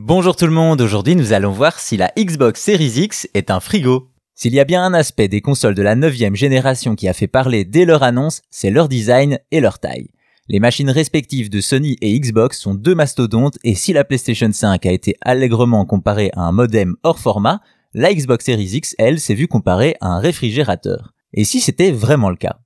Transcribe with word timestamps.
Bonjour 0.00 0.36
tout 0.36 0.46
le 0.46 0.52
monde, 0.52 0.80
aujourd'hui 0.80 1.16
nous 1.16 1.32
allons 1.32 1.50
voir 1.50 1.80
si 1.80 1.96
la 1.96 2.12
Xbox 2.16 2.62
Series 2.62 3.00
X 3.00 3.28
est 3.34 3.50
un 3.50 3.58
frigo. 3.58 4.12
S'il 4.36 4.54
y 4.54 4.60
a 4.60 4.64
bien 4.64 4.84
un 4.84 4.94
aspect 4.94 5.26
des 5.26 5.40
consoles 5.40 5.74
de 5.74 5.82
la 5.82 5.96
9 5.96 6.14
génération 6.34 6.94
qui 6.94 7.08
a 7.08 7.12
fait 7.12 7.26
parler 7.26 7.64
dès 7.64 7.84
leur 7.84 8.04
annonce, 8.04 8.42
c'est 8.48 8.70
leur 8.70 8.88
design 8.88 9.40
et 9.50 9.58
leur 9.58 9.80
taille. 9.80 10.10
Les 10.46 10.60
machines 10.60 10.88
respectives 10.88 11.50
de 11.50 11.60
Sony 11.60 11.96
et 12.00 12.16
Xbox 12.18 12.60
sont 12.60 12.76
deux 12.76 12.94
mastodontes 12.94 13.58
et 13.64 13.74
si 13.74 13.92
la 13.92 14.04
PlayStation 14.04 14.50
5 14.52 14.86
a 14.86 14.92
été 14.92 15.16
allègrement 15.20 15.84
comparée 15.84 16.30
à 16.34 16.42
un 16.42 16.52
modem 16.52 16.94
hors 17.02 17.18
format, 17.18 17.60
la 17.92 18.14
Xbox 18.14 18.44
Series 18.44 18.76
X, 18.76 18.94
elle, 18.98 19.18
s'est 19.18 19.34
vue 19.34 19.48
comparée 19.48 19.96
à 20.00 20.06
un 20.06 20.20
réfrigérateur. 20.20 21.12
Et 21.34 21.42
si 21.42 21.60
c'était 21.60 21.90
vraiment 21.90 22.30
le 22.30 22.36
cas? 22.36 22.60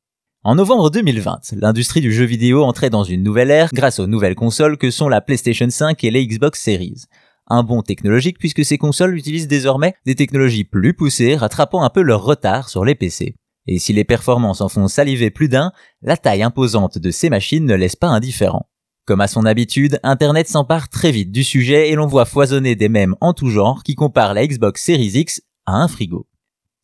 En 0.44 0.56
novembre 0.56 0.90
2020, 0.90 1.52
l'industrie 1.52 2.00
du 2.00 2.12
jeu 2.12 2.24
vidéo 2.24 2.64
entrait 2.64 2.90
dans 2.90 3.04
une 3.04 3.22
nouvelle 3.22 3.52
ère 3.52 3.70
grâce 3.72 4.00
aux 4.00 4.08
nouvelles 4.08 4.34
consoles 4.34 4.76
que 4.76 4.90
sont 4.90 5.08
la 5.08 5.20
PlayStation 5.20 5.70
5 5.70 6.02
et 6.02 6.10
les 6.10 6.26
Xbox 6.26 6.60
Series. 6.60 7.04
Un 7.46 7.62
bond 7.62 7.82
technologique 7.82 8.38
puisque 8.40 8.64
ces 8.64 8.76
consoles 8.76 9.16
utilisent 9.16 9.46
désormais 9.46 9.94
des 10.04 10.16
technologies 10.16 10.64
plus 10.64 10.94
poussées, 10.94 11.36
rattrapant 11.36 11.84
un 11.84 11.90
peu 11.90 12.02
leur 12.02 12.24
retard 12.24 12.68
sur 12.68 12.84
les 12.84 12.96
PC. 12.96 13.36
Et 13.68 13.78
si 13.78 13.92
les 13.92 14.02
performances 14.02 14.60
en 14.60 14.68
font 14.68 14.88
saliver 14.88 15.30
plus 15.30 15.48
d'un, 15.48 15.70
la 16.02 16.16
taille 16.16 16.42
imposante 16.42 16.98
de 16.98 17.10
ces 17.12 17.30
machines 17.30 17.64
ne 17.64 17.76
laisse 17.76 17.94
pas 17.94 18.08
indifférent. 18.08 18.66
Comme 19.06 19.20
à 19.20 19.28
son 19.28 19.46
habitude, 19.46 20.00
Internet 20.02 20.48
s'empare 20.48 20.88
très 20.88 21.12
vite 21.12 21.30
du 21.30 21.44
sujet 21.44 21.90
et 21.90 21.94
l'on 21.94 22.08
voit 22.08 22.24
foisonner 22.24 22.74
des 22.74 22.88
mèmes 22.88 23.14
en 23.20 23.32
tout 23.32 23.48
genre 23.48 23.84
qui 23.84 23.94
comparent 23.94 24.34
la 24.34 24.44
Xbox 24.44 24.82
Series 24.82 25.12
X 25.14 25.40
à 25.66 25.76
un 25.76 25.86
frigo. 25.86 26.26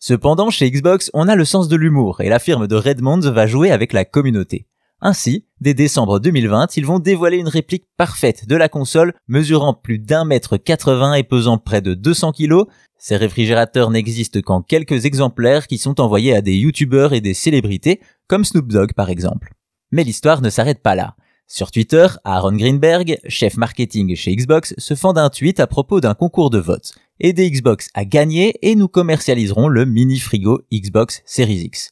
Cependant, 0.01 0.51
chez 0.51 0.71
Xbox, 0.71 1.11
on 1.13 1.27
a 1.27 1.35
le 1.35 1.45
sens 1.45 1.67
de 1.67 1.75
l'humour 1.75 2.21
et 2.21 2.29
la 2.29 2.39
firme 2.39 2.69
de 2.69 2.77
Redmond 2.77 3.19
va 3.21 3.49
jouer 3.49 3.73
avec 3.73 3.93
la 3.93 4.05
communauté. 4.05 4.67
Ainsi, 5.01 5.45
dès 5.61 5.75
décembre 5.75 6.21
2020, 6.21 6.77
ils 6.77 6.87
vont 6.87 7.01
dévoiler 7.01 7.37
une 7.37 7.49
réplique 7.49 7.87
parfaite 7.97 8.47
de 8.49 8.57
la 8.57 8.69
console 8.69 9.13
mesurant 9.27 9.75
plus 9.75 9.99
d'un 9.99 10.25
mètre 10.25 10.57
80 10.57 11.15
et 11.15 11.23
pesant 11.25 11.59
près 11.59 11.81
de 11.81 11.95
200 11.95 12.33
kilos. 12.33 12.67
Ces 12.97 13.17
réfrigérateurs 13.17 13.91
n'existent 13.91 14.41
qu'en 14.41 14.63
quelques 14.63 15.05
exemplaires 15.05 15.67
qui 15.67 15.79
sont 15.79 16.01
envoyés 16.01 16.35
à 16.35 16.43
des 16.43 16.55
youtubeurs 16.55 17.13
et 17.13 17.21
des 17.21 17.35
célébrités, 17.35 18.01
comme 18.29 18.45
Snoop 18.45 18.69
Dogg 18.69 18.93
par 18.93 19.11
exemple. 19.11 19.53
Mais 19.91 20.05
l'histoire 20.05 20.43
ne 20.43 20.51
s'arrête 20.51 20.83
pas 20.83 20.95
là. 20.95 21.17
Sur 21.47 21.71
Twitter, 21.71 22.07
Aaron 22.25 22.53
Greenberg, 22.53 23.19
chef 23.27 23.57
marketing 23.57 24.15
chez 24.15 24.37
Xbox, 24.37 24.75
se 24.79 24.95
fend 24.95 25.13
d'un 25.13 25.31
tweet 25.31 25.61
à 25.61 25.67
propos 25.67 26.01
d'un 26.01 26.15
concours 26.15 26.51
de 26.51 26.59
vote. 26.59 26.93
Aider 27.21 27.51
Xbox 27.51 27.89
à 27.95 28.05
gagner 28.05 28.55
et 28.63 28.77
nous 28.77 28.87
commercialiserons 28.87 29.67
le 29.67 29.85
mini 29.85 30.21
frigo 30.21 30.61
Xbox 30.73 31.21
Series 31.27 31.63
X. 31.63 31.91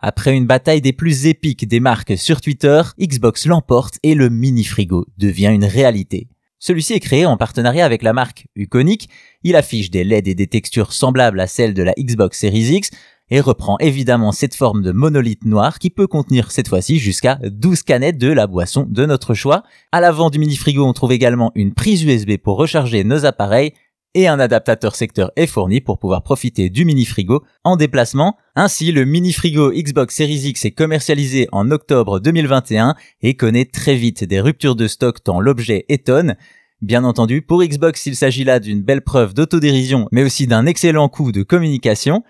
Après 0.00 0.36
une 0.36 0.46
bataille 0.46 0.82
des 0.82 0.92
plus 0.92 1.26
épiques 1.26 1.66
des 1.66 1.80
marques 1.80 2.18
sur 2.18 2.42
Twitter, 2.42 2.82
Xbox 3.00 3.46
l'emporte 3.46 3.98
et 4.02 4.14
le 4.14 4.28
mini 4.28 4.64
frigo 4.64 5.06
devient 5.16 5.50
une 5.54 5.64
réalité. 5.64 6.28
Celui-ci 6.58 6.92
est 6.92 7.00
créé 7.00 7.24
en 7.24 7.38
partenariat 7.38 7.86
avec 7.86 8.02
la 8.02 8.12
marque 8.12 8.48
Uconic, 8.54 9.08
il 9.42 9.56
affiche 9.56 9.90
des 9.90 10.04
LED 10.04 10.28
et 10.28 10.34
des 10.34 10.46
textures 10.46 10.92
semblables 10.92 11.40
à 11.40 11.46
celles 11.46 11.72
de 11.72 11.82
la 11.82 11.94
Xbox 11.98 12.38
Series 12.38 12.74
X, 12.74 12.90
et 13.30 13.40
reprend 13.40 13.78
évidemment 13.78 14.30
cette 14.30 14.54
forme 14.54 14.82
de 14.82 14.92
monolithe 14.92 15.46
noir 15.46 15.78
qui 15.78 15.90
peut 15.90 16.06
contenir 16.06 16.52
cette 16.52 16.68
fois-ci 16.68 16.98
jusqu'à 16.98 17.38
12 17.42 17.82
canettes 17.82 18.18
de 18.18 18.30
la 18.30 18.46
boisson 18.46 18.86
de 18.88 19.04
notre 19.06 19.34
choix. 19.34 19.62
À 19.90 20.00
l'avant 20.00 20.30
du 20.30 20.38
mini 20.38 20.54
frigo, 20.54 20.86
on 20.86 20.92
trouve 20.92 21.12
également 21.12 21.50
une 21.54 21.74
prise 21.74 22.04
USB 22.04 22.36
pour 22.36 22.56
recharger 22.56 23.04
nos 23.04 23.24
appareils 23.24 23.72
et 24.16 24.28
un 24.28 24.40
adaptateur 24.40 24.96
secteur 24.96 25.30
est 25.36 25.46
fourni 25.46 25.82
pour 25.82 25.98
pouvoir 25.98 26.22
profiter 26.22 26.70
du 26.70 26.86
mini 26.86 27.04
frigo 27.04 27.44
en 27.64 27.76
déplacement. 27.76 28.38
Ainsi, 28.54 28.90
le 28.90 29.04
mini 29.04 29.30
frigo 29.30 29.70
Xbox 29.70 30.16
Series 30.16 30.48
X 30.48 30.64
est 30.64 30.70
commercialisé 30.70 31.48
en 31.52 31.70
octobre 31.70 32.18
2021 32.18 32.94
et 33.20 33.34
connaît 33.34 33.66
très 33.66 33.94
vite 33.94 34.24
des 34.24 34.40
ruptures 34.40 34.74
de 34.74 34.88
stock 34.88 35.22
tant 35.22 35.38
l'objet 35.38 35.84
étonne. 35.90 36.36
Bien 36.80 37.04
entendu, 37.04 37.42
pour 37.42 37.62
Xbox, 37.62 38.06
il 38.06 38.16
s'agit 38.16 38.44
là 38.44 38.58
d'une 38.58 38.80
belle 38.80 39.02
preuve 39.02 39.34
d'autodérision, 39.34 40.08
mais 40.12 40.24
aussi 40.24 40.46
d'un 40.46 40.64
excellent 40.64 41.10
coup 41.10 41.30
de 41.30 41.42
communication. 41.42 42.24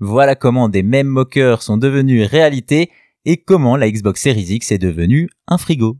Voilà 0.00 0.34
comment 0.34 0.68
des 0.68 0.82
mêmes 0.82 1.06
moqueurs 1.06 1.62
sont 1.62 1.76
devenus 1.76 2.26
réalité 2.26 2.90
et 3.24 3.36
comment 3.36 3.76
la 3.76 3.88
Xbox 3.88 4.22
Series 4.22 4.54
X 4.54 4.72
est 4.72 4.78
devenue 4.78 5.28
un 5.46 5.56
frigo. 5.56 5.98